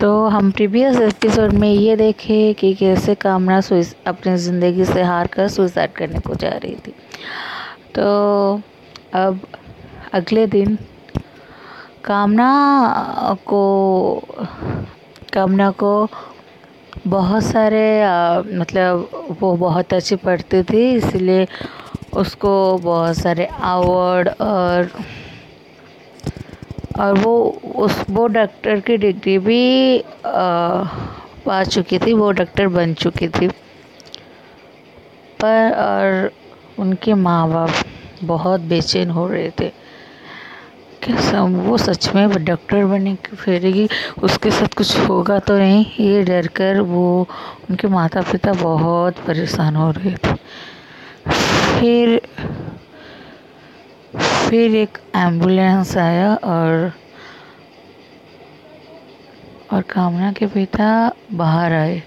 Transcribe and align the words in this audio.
तो 0.00 0.26
हम 0.28 0.50
previous 0.50 0.96
episode 0.96 1.52
में 1.52 1.68
ये 1.68 1.94
देखे 1.96 2.52
कि 2.52 2.72
कैसे 2.74 3.14
कामना 3.14 3.60
सुइस 3.60 3.94
अपनी 4.06 4.36
ज़िंदगी 4.36 4.84
से 4.84 5.02
हार 5.02 5.26
कर 5.26 5.48
सुइसाइड 5.48 5.92
करने 5.92 6.20
को 6.20 6.34
जा 6.34 6.48
रही 6.48 6.74
थी। 6.86 6.94
तो 7.94 8.04
अब 9.14 9.40
अगले 10.12 10.46
दिन 10.46 10.78
कामना 12.04 13.36
को 13.46 13.62
कामना 15.32 15.70
को 15.70 16.08
बहुत 17.06 17.44
सारे 17.44 18.02
आ, 18.02 18.38
मतलब 18.40 19.36
वो 19.40 19.54
बहुत 19.56 19.94
अच्छी 19.94 20.16
पढ़ती 20.16 20.62
थी 20.62 20.90
इसलिए 20.90 21.46
उसको 22.12 22.78
बहुत 22.78 23.16
सारे 23.16 23.44
अवार्ड 23.46 24.28
और 24.28 24.90
और 27.00 27.18
वो 27.18 27.34
उस, 27.76 28.04
वो 28.10 28.26
डॉक्टर 28.28 28.80
की 28.80 28.96
डिग्री 28.96 29.38
भी 29.38 30.02
पा 30.26 31.62
चुकी 31.64 31.98
थी, 31.98 32.12
वो 32.12 32.30
डॉक्टर 32.32 32.68
बन 32.68 32.94
चुकी 32.94 33.28
थी। 33.28 33.48
पर, 35.40 35.72
और 35.72 36.30
उनके 36.78 37.14
माँ 37.16 37.48
बाप 37.50 37.70
बहुत 38.24 38.60
बेचैन 38.70 39.10
हो 39.10 39.26
रहे 39.28 39.50
थे 39.60 39.68
कि 41.04 41.16
सब, 41.22 41.62
वो 41.66 41.76
सच 41.78 42.10
में 42.14 42.44
डॉक्टर 42.44 42.84
बने 42.86 43.14
फिरेगी 43.34 43.88
उसके 44.22 44.50
साथ 44.50 44.74
कुछ 44.76 44.98
होगा 45.00 45.38
तो 45.38 45.56
नहीं? 45.58 45.84
ये 46.00 46.22
डर 46.24 46.46
कर 46.56 46.80
वो, 46.82 47.26
उनके 47.70 47.88
माता 47.88 48.20
पिता 48.32 48.52
बहुत 48.52 49.18
परेशान 49.26 49.76
हो 49.76 49.90
रहे 49.90 50.14
थे। 50.16 50.34
फिर 51.80 52.20
फिर 54.16 54.74
एक 54.74 54.98
एंबुलेंस 55.16 55.96
आया 55.96 56.34
और 56.34 56.92
और 59.72 59.82
कामना 59.82 60.32
के 60.32 60.46
पिता 60.46 60.88
बाहर 61.32 61.72
आए। 61.72 62.02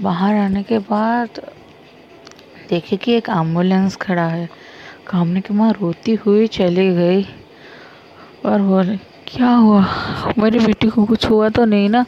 बाहर 0.00 0.36
आने 0.36 0.62
के 0.62 0.78
बाद 0.78 1.40
देखे 2.70 2.96
कि 2.96 3.12
एक 3.12 3.28
एंबुलेंस 3.28 3.96
खड़ा 3.96 4.26
है। 4.26 4.48
कामना 5.06 5.40
की 5.40 5.54
माँ 5.54 5.72
रोती 5.72 6.14
हुई 6.14 6.46
चली 6.46 6.88
गई 6.94 7.22
और 8.46 8.62
बोले, 8.62 8.96
क्या 9.26 9.48
हुआ? 9.48 9.84
मेरी 10.38 10.58
बेटी 10.58 10.88
को 10.88 11.04
कुछ 11.04 11.28
हुआ 11.30 11.48
तो 11.48 11.64
नहीं 11.64 11.88
ना? 11.88 12.04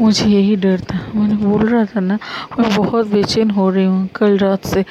मुझे 0.00 0.26
यही 0.26 0.56
डर 0.56 0.80
था। 0.80 1.00
मैंने 1.14 1.34
बोल 1.34 1.66
रहा 1.68 1.84
था 1.84 2.00
ना, 2.00 2.18
मैं 2.58 2.74
बहुत 2.76 3.06
बेचैन 3.06 3.50
हो 3.50 3.70
रही 3.70 3.84
हूँ। 3.84 4.08
कल 4.08 4.38
रात 4.38 4.66
से 4.66 4.84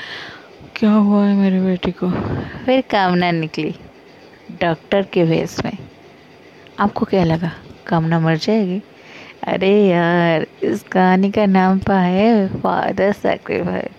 क्या 0.79 0.91
हुआ 0.91 1.25
है 1.25 1.35
मेरी 1.35 1.59
बेटी 1.59 1.91
को? 1.91 2.09
फिर 2.65 2.81
कामना 2.81 3.31
निकली 3.31 3.75
डॉक्टर 4.61 5.01
के 5.01 5.25
भेस 5.25 5.65
में। 5.65 5.77
आपको 6.79 7.05
क्या 7.05 7.23
लगा? 7.23 7.51
कामना 7.87 8.19
मर 8.19 8.37
जाएगी? 8.37 8.81
अरे 9.43 9.87
यार, 9.87 10.47
इस 10.63 10.83
कहानी 10.83 11.31
का 11.31 11.45
नाम 11.45 11.79
पा 11.79 11.99
है 11.99 12.47
फादर 12.47 13.11
सेक्रीफाइस 13.11 13.89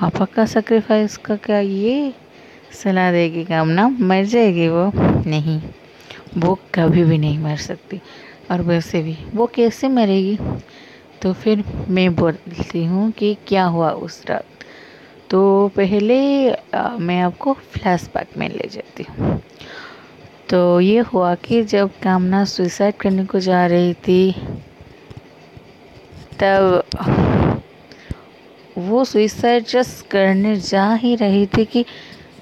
पापा 0.00 0.24
का 0.24 0.46
सेक्रीफाइस 0.46 1.16
का 1.16 1.36
क्या 1.36 1.58
ये? 1.58 2.14
सलाह 2.72 3.12
देगी 3.12 3.44
कामना, 3.44 3.88
मर 3.88 4.24
जाएगी 4.24 4.68
वो? 4.68 4.92
नहीं, 5.26 5.62
वो 6.38 6.58
कभी 6.74 7.04
भी 7.04 7.18
नहीं 7.18 7.38
मर 7.38 7.56
सकती। 7.56 8.00
और 8.50 8.62
वैसे 8.62 9.02
भी, 9.02 9.16
वो 9.34 9.46
कैसे 9.46 9.88
मरेगी? 9.88 10.38
तो 11.22 11.32
फिर 11.32 11.64
मैं 11.88 12.14
बोलती 12.14 12.84
हूँ 12.84 13.10
कि 13.10 13.36
क्या 13.46 13.64
हुआ 13.64 13.90
उस 13.90 14.24
रात? 14.28 14.44
तो 15.32 15.68
पहले 15.76 16.50
आ, 16.50 16.88
मैं 16.98 17.20
आपको 17.20 17.52
फ्लैशबैक 17.52 18.36
में 18.38 18.48
ले 18.48 18.68
जाती 18.68 19.04
हूँ। 19.10 19.40
तो 20.50 20.80
ये 20.80 20.98
हुआ 21.00 21.34
कि 21.34 21.62
जब 21.64 21.90
कामना 22.02 22.44
सुसाइड 22.44 22.94
करने 22.94 23.24
को 23.24 23.40
जा 23.40 23.66
रही 23.66 23.94
थी 23.94 24.32
तब 26.40 26.82
वो 28.78 29.04
सुसाइड 29.04 29.64
जस्ट 29.64 30.06
करने 30.06 30.56
जा 30.56 30.92
ही 30.94 31.14
रही 31.16 31.46
थी 31.46 31.64
कि 31.64 31.84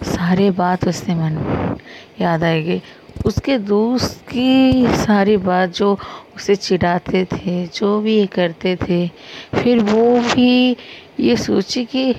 सारे 0.03 0.51
बात 0.51 0.89
उससे 0.89 1.15
मन 1.15 1.79
याद 2.21 2.45
आएगी। 2.45 2.81
उसके 3.27 3.59
दोस्त 3.59 4.21
की 4.29 4.87
सारी 4.97 5.37
बात 5.37 5.71
जो 5.71 5.93
उसे 6.37 6.57
चिढ़ाते 6.57 7.25
थे 7.25 7.67
जो 7.67 8.01
भी 8.01 8.17
ये 8.17 8.27
करते 8.27 8.77
थे 8.77 9.07
फिर 9.55 9.79
वो 9.83 10.21
भी 10.21 10.77
ये 11.21 11.37
सोची 11.37 11.85
कि 11.85 12.15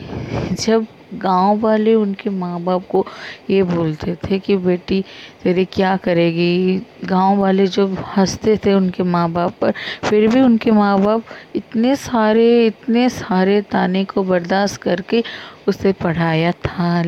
जब 0.51 0.85
गाँव 1.13 1.59
वाले 1.59 1.93
उनके 1.93 2.29
माँ 2.29 2.61
बाप 2.61 2.87
को 2.89 3.05
ये 3.49 3.63
बोलते 3.63 4.15
थे 4.15 4.39
कि, 4.39 4.55
बेटी, 4.55 5.03
तेरे 5.43 5.65
क्या 5.65 5.97
करेगी? 5.97 6.81
गाँव 7.05 7.37
वाले 7.37 7.67
जो 7.67 7.97
हँसते 8.17 8.57
थे 8.57 8.73
उनके 8.73 9.03
माँ 9.03 9.31
बाप 9.31 9.55
पर, 9.61 9.73
फिर 10.03 10.27
भी 10.27 10.41
उनके 10.41 10.71
माँ 10.71 11.01
बाप 11.01 11.23
इतने 11.55 11.95
सारे 11.95 12.67
इतने 12.67 13.09
सारे 13.09 13.61
ताने 13.61 14.05
को 14.05 14.23
बर्दाश्त 14.23 14.81
करके 14.81 15.23
उसे 15.67 15.91
पढ़ाया 15.91 16.51
था। 16.51 17.03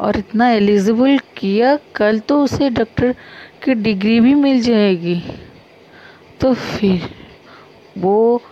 और 0.00 0.16
इतना 0.16 0.50
एलिजिबल 0.50 1.18
किया, 1.18 1.78
कल 1.96 2.18
तो 2.18 2.44
उसे 2.44 2.70
डॉक्टर 2.70 3.12
की 3.64 3.74
डिग्री 3.74 4.20
भी 4.20 4.34
मिल 4.34 4.60
जाएगी। 4.60 5.22
तो 6.40 6.54
फिर 6.54 7.00
वो 7.98 8.42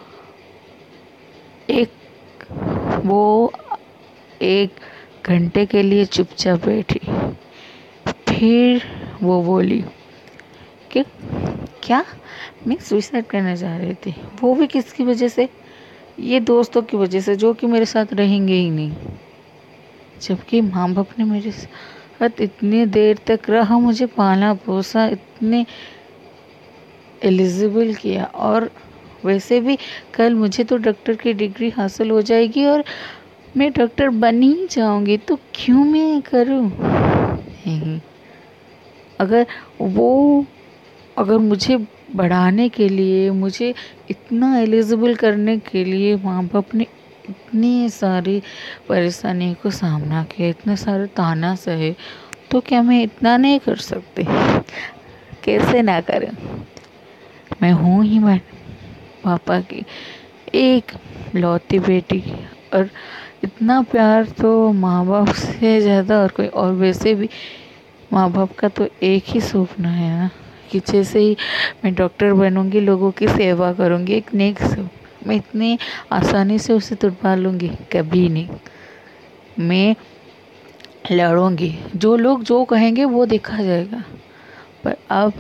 एक 1.71 1.93
वो 3.06 3.53
एक 4.43 4.71
घंटे 5.27 5.66
के 5.66 5.83
लिए 5.83 6.05
चुपचाप 6.05 6.65
बैठी। 6.66 7.00
फिर 8.28 8.83
वो 9.22 9.43
बोली 9.43 9.84
कि 10.93 11.05
क्या? 11.83 12.05
मैं 12.66 12.77
सुसाइड 12.77 13.27
करने 13.27 13.56
जा 13.56 13.77
रही 13.77 13.94
थी। 13.94 14.15
वो 14.43 14.55
भी 14.55 14.66
किसकी 14.66 15.05
वजह 15.05 15.28
से? 15.28 15.49
ये 16.21 16.41
दोस्तों 16.41 16.83
की 16.83 16.97
वजह 16.97 17.21
से, 17.21 17.37
जो 17.37 17.55
कि 17.55 17.66
मेरे 17.66 17.87
साथ 17.87 18.06
रहेंगे 18.12 18.55
ही 18.55 18.71
नहीं। 18.71 18.93
जबकि 20.22 20.60
माँ 20.60 20.93
बाप 20.93 21.09
ने 21.19 21.25
मेरे 21.25 21.50
साथ 21.50 22.31
इतनी 22.41 22.87
देर 22.87 23.19
तक 23.27 23.41
रहा, 23.49 23.78
मुझे 23.78 24.06
पाला 24.06 24.55
पोसा 24.55 25.06
इतने 25.06 25.66
एलिजिबल 27.25 27.94
किया 27.94 28.25
और 28.25 28.71
वैसे 29.25 29.61
भी 29.61 29.79
कल 30.15 30.35
मुझे 30.35 30.65
तो 30.65 30.77
डॉक्टर 30.77 31.17
की 31.17 31.33
डिग्री 31.33 31.71
हासिल 31.71 32.11
हो 32.11 32.23
जाएगी 32.23 32.65
और 32.67 32.85
मैं 33.57 33.71
डॉक्टर 33.73 34.09
बन 34.09 34.43
ही 34.43 34.67
जाऊँगी 34.71 35.17
तो 35.19 35.39
क्यों 35.55 35.85
मैं 35.85 36.21
करूँ? 36.23 36.71
अगर 39.21 39.47
वो, 39.81 40.45
अगर 41.19 41.39
मुझे 41.39 41.77
बढ़ाने 42.17 42.69
के 42.69 42.89
लिए, 42.89 43.31
मुझे 43.31 43.75
इतना 44.11 44.57
एलिजिबल 44.59 45.15
करने 45.15 45.57
के 45.59 45.85
लिए 45.85 46.17
माँ 46.17 46.45
बाप 46.45 46.75
ने 46.75 46.87
इतनी 47.29 47.89
सारी 47.89 48.43
परेशानी 48.89 49.53
को 49.55 49.71
सामना 49.71 50.23
किया, 50.25 50.49
इतने 50.49 50.77
सारे 50.77 51.07
ताना 51.07 51.55
सहे 51.55 51.95
तो 52.51 52.61
क्या 52.61 52.83
मैं 52.83 53.03
इतना 53.03 53.37
नहीं 53.37 53.59
कर 53.59 53.77
सकती? 53.77 54.25
कैसे 55.45 55.83
ना 55.83 56.01
करें? 56.01 56.31
मैं 57.63 57.73
हूँ 57.73 58.05
ही 58.05 58.19
मैं 58.19 58.41
पापा 59.25 59.61
की। 59.63 59.85
एक 60.55 60.93
लौती 61.35 61.79
बेटी 61.79 62.23
और 62.75 62.89
इतना 63.45 63.81
प्यार 63.83 64.25
तो 64.41 64.73
माँ 64.73 65.05
बाप 65.07 65.29
से 65.29 65.81
ज़्यादा 65.81 66.21
और 66.21 66.31
कोई 66.31 66.47
और 66.47 66.73
वैसे 66.75 67.15
भी 67.15 67.29
माँ 68.13 68.31
बाप 68.33 68.53
का 68.53 68.69
तो 68.69 68.89
एक 69.03 69.25
ही 69.27 69.41
सपना 69.41 69.89
है 69.89 70.19
ना? 70.19 70.31
कि 70.71 70.81
जैसे 70.81 71.21
ही 71.21 71.37
मैं 71.85 71.95
डॉक्टर 71.95 72.33
बनूँगी, 72.33 72.81
लोगों 72.81 73.11
की 73.11 73.29
सेवा 73.29 73.73
करूँगी, 73.73 74.13
एक 74.13 74.35
नेक 74.35 74.63
सपना 74.63 74.89
मैं 75.27 75.37
इतनी 75.37 75.79
आसानी 76.13 76.59
से 76.59 76.73
उसे 76.73 76.95
तुड़वा 76.95 77.35
लूँगी, 77.35 77.69
कभी 77.93 78.29
नहीं। 78.29 78.49
मैं 79.59 79.95
लड़ूँगी। 81.13 81.75
जो 81.97 82.15
लोग 82.16 82.43
जो 82.43 82.65
कहेंगे 82.65 83.05
वो 83.05 83.27
देखा 83.27 83.63
जाएगा। 83.63 84.03
पर 84.84 84.97
अब 85.11 85.33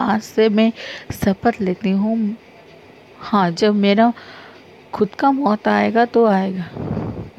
आज 0.00 0.20
से 0.22 0.48
मैं 0.48 0.72
शपथ 1.14 1.60
लेती 1.60 1.90
हूँ 1.90 2.16
हाँ 3.20 3.50
जब 3.50 3.74
मेरा 3.74 4.12
खुद 4.94 5.14
का 5.14 5.30
मौत 5.30 5.68
आएगा 5.68 6.04
तो 6.04 6.24
आएगा। 6.26 6.64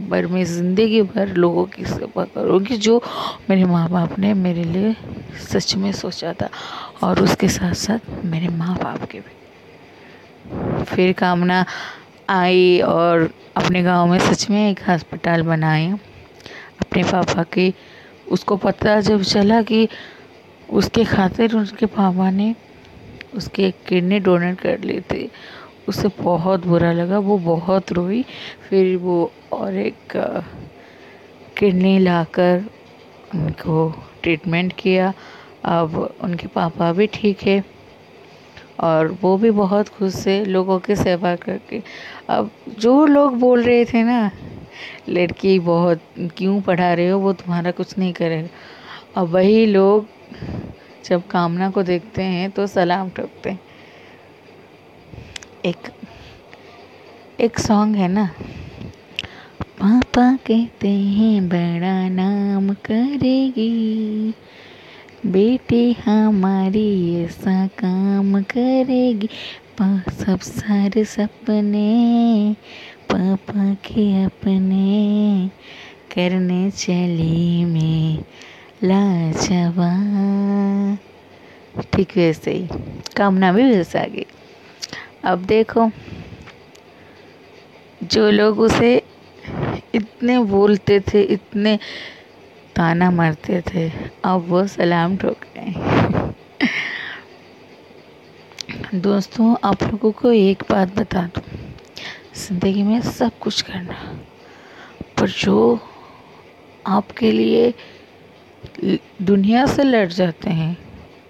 पर 0.10 0.26
मैं 0.28 0.44
ज़िंदगी 0.46 1.02
भर 1.02 1.34
लोगों 1.36 1.66
की 1.66 1.86
सेवा 1.86 2.24
करूँगी 2.26 2.78
जो 2.78 3.02
मेरे 3.50 3.66
माँ 3.66 3.88
बाप 3.90 4.18
ने 4.20 4.34
मेरे 4.34 4.64
लिए 4.64 4.96
सच 5.44 5.76
में 5.76 5.92
सोचा 5.92 6.34
था 6.34 6.50
और 7.04 7.22
उसके 7.22 7.48
साथ 7.48 7.74
साथ 7.74 8.26
मेरे 8.26 8.48
माँ 8.48 8.76
बाप 8.76 9.04
के 9.12 9.20
भी। 9.20 10.84
फिर 10.86 11.14
कामना 11.14 11.66
आई 12.30 12.80
और 12.82 13.30
अपने 13.58 13.84
गाँव 13.84 14.08
में 14.08 14.20
सच 14.20 14.50
में 14.50 14.70
एक 14.70 14.90
अस्पताल 14.90 15.42
बनाए 15.44 15.92
अपने 15.92 17.04
पापा 17.04 17.44
के, 17.54 17.74
उसको 18.32 18.58
पता 18.58 19.00
जब 19.02 19.22
चला 19.24 19.62
कि 19.62 19.88
उसके 20.70 21.04
खातिर 21.06 21.56
उसके 21.56 21.86
पापा 21.86 22.30
ने 22.32 22.54
उसके 23.36 23.70
किडनी 23.88 24.20
डोनेट 24.20 24.60
कर 24.60 24.80
ली 24.80 25.00
थी। 25.02 25.30
उसे 25.90 26.08
बहुत 26.20 26.66
बुरा 26.66 26.92
लगा, 26.94 27.20
वो 27.20 27.38
बहुत 27.38 27.92
रोई, 27.92 28.24
फिर 28.70 28.96
वो 28.98 29.32
और 29.54 29.76
एक 29.76 30.18
किडनी 31.58 31.98
लाकर 32.00 32.64
उनको 33.36 33.90
ट्रीटमेंट 34.24 34.74
किया। 34.74 35.14
अब 35.66 35.96
उनके 36.24 36.48
पापा 36.48 36.92
भी 36.94 37.08
ठीक 37.14 37.42
है 37.44 37.64
और 38.80 39.18
वो 39.22 39.38
भी 39.38 39.52
बहुत 39.52 39.90
खुश 39.90 40.26
थे 40.26 40.44
लोगों 40.46 40.80
की 40.80 40.96
सेवा 40.96 41.36
करके। 41.36 41.82
अब 42.30 42.50
जो 42.80 43.06
लोग 43.06 43.40
बोल 43.40 43.64
रहे 43.64 43.86
थे 43.86 44.04
ना, 44.04 44.30
लड़की 45.10 45.60
बहुत 45.60 46.02
क्यों 46.38 46.60
पढ़ा 46.62 46.94
रहे 46.94 47.10
हो? 47.10 47.20
वो 47.20 47.34
तुम्हारा 47.34 47.72
कुछ 47.72 47.98
नहीं 47.98 48.14
करेगा। 48.14 48.50
अब 49.16 49.28
वही 49.28 49.66
लोग 49.66 50.08
जब 51.06 51.28
कामना 51.28 51.70
को 51.70 51.84
देखते 51.84 52.24
हैं 52.24 52.50
तो 52.52 52.68
सलाम 52.68 53.10
ठोकते 53.10 53.50
हैं। 53.50 53.60
एक 55.66 55.78
एक 57.40 57.60
सॉन्ग 57.60 57.96
है 57.96 58.08
ना? 58.08 58.30
पापा 59.64 60.36
कहते 60.36 60.88
हैं 60.88 61.50
बड़ा 61.50 62.10
नाम 62.10 62.74
करेगी। 62.74 64.34
बेटी 65.26 65.94
हमारी 65.94 67.16
ऐसा 67.24 67.68
काम 67.68 68.42
करेगी। 68.42 69.30
सब 70.12 70.40
सारे 70.40 71.06
सपने, 71.06 72.56
पापा 73.10 73.74
के 73.74 74.24
अपने 74.24 75.50
करने 76.16 76.72
चली 76.72 77.66
मैं 77.66 78.18
लाजवा 78.84 79.94
ठीक 81.94 82.18
वैसे 82.18 82.52
ही। 82.52 82.68
कामना 83.18 83.52
भी 83.52 83.64
वैसे 83.64 84.00
आ 84.00 84.06
गई 84.06 84.26
अब 85.24 85.46
देखो, 85.46 85.90
जो 88.04 88.30
लोग 88.32 88.60
उसे 88.60 88.96
इतने 89.96 90.38
बोलते 90.46 91.00
थे, 91.00 91.22
इतने 91.24 91.78
ताना 92.76 93.10
मारते 93.12 93.62
थे, 93.68 93.90
अब 94.26 94.46
वो 94.50 94.66
सलाम 94.68 95.18
ठोक 95.18 95.46
रहे 95.58 96.28
दोस्तों, 98.96 99.56
आप 99.64 99.84
लोगों 99.84 100.12
को 100.12 100.32
एक 100.32 100.64
बात 100.70 100.96
बता 100.96 101.22
दूँ। 101.26 101.44
ज़िंदगी 102.38 102.84
में 102.84 103.02
सब 103.02 103.38
कुछ 103.40 103.62
करना, 103.62 103.96
पर 105.18 105.30
जो 105.30 105.80
आपके 106.88 107.32
लिए 107.32 107.74
दुनिया 109.22 109.66
से 109.66 109.84
लड़ 109.84 110.08
जाते 110.10 110.50
हैं, 110.50 110.78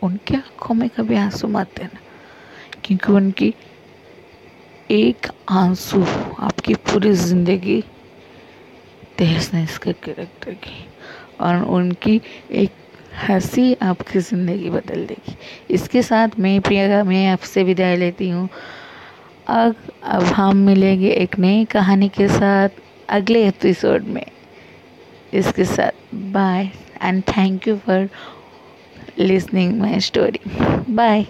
उनके 0.03 0.35
आँखों 0.35 0.75
में 0.75 0.89
कभी 0.89 1.15
आँसू 1.15 1.47
मत 1.47 1.71
देना 1.77 1.99
क्योंकि 2.83 3.11
उनकी 3.11 3.53
एक 4.91 5.27
आँसू 5.49 6.01
आपकी 6.39 6.73
पूरी 6.73 7.11
ज़िंदगी 7.13 7.81
तहस 9.19 9.53
नहस 9.53 9.77
करके 9.77 10.11
रख 10.11 10.27
देगी 10.45 10.85
और 11.39 11.63
उनकी 11.63 12.21
एक 12.51 12.71
हँसी 13.27 13.73
आपकी 13.81 14.19
ज़िंदगी 14.19 14.69
बदल 14.69 15.05
देगी। 15.05 15.35
इसके 15.73 16.01
साथ 16.01 16.39
मैं 16.39 16.59
प्रियंका, 16.61 17.03
मैं 17.03 17.27
आपसे 17.27 17.63
विदाई 17.63 17.95
लेती 17.97 18.29
हूँ। 18.29 18.47
अब 19.47 19.75
अब 20.03 20.23
हम 20.23 20.57
मिलेंगे 20.57 21.11
एक 21.11 21.37
नई 21.39 21.65
कहानी 21.65 22.09
के 22.09 22.27
साथ 22.27 22.81
अगले 23.09 23.47
एपिसोड 23.47 24.07
में। 24.07 24.25
इसके 25.33 25.65
साथ 25.65 26.15
bye 26.33 26.69
and 27.03 27.21
thank 27.27 27.67
you 27.67 27.75
for 27.77 28.09
listening 29.19 29.79
my 29.79 29.99
story 29.99 30.39
bye 30.93 31.25